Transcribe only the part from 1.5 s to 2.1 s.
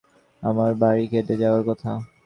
কথা।